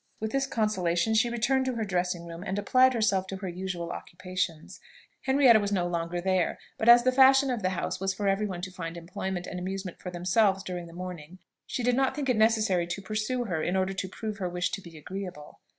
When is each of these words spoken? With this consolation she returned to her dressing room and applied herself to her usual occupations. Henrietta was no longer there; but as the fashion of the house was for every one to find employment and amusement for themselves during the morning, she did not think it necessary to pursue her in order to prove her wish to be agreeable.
With 0.19 0.31
this 0.31 0.47
consolation 0.47 1.13
she 1.13 1.29
returned 1.29 1.65
to 1.65 1.75
her 1.75 1.85
dressing 1.85 2.25
room 2.25 2.43
and 2.43 2.57
applied 2.57 2.95
herself 2.95 3.27
to 3.27 3.35
her 3.35 3.47
usual 3.47 3.91
occupations. 3.91 4.79
Henrietta 5.25 5.59
was 5.59 5.71
no 5.71 5.85
longer 5.85 6.19
there; 6.19 6.57
but 6.79 6.89
as 6.89 7.03
the 7.03 7.11
fashion 7.11 7.51
of 7.51 7.61
the 7.61 7.69
house 7.69 7.99
was 7.99 8.11
for 8.11 8.27
every 8.27 8.47
one 8.47 8.61
to 8.61 8.71
find 8.71 8.97
employment 8.97 9.45
and 9.45 9.59
amusement 9.59 9.99
for 9.99 10.09
themselves 10.09 10.63
during 10.63 10.87
the 10.87 10.91
morning, 10.93 11.37
she 11.67 11.83
did 11.83 11.95
not 11.95 12.15
think 12.15 12.29
it 12.29 12.35
necessary 12.35 12.87
to 12.87 12.99
pursue 12.99 13.43
her 13.43 13.61
in 13.61 13.75
order 13.75 13.93
to 13.93 14.09
prove 14.09 14.39
her 14.39 14.49
wish 14.49 14.71
to 14.71 14.81
be 14.81 14.97
agreeable. 14.97 15.59